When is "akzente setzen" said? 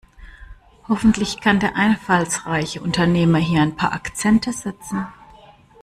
3.93-5.05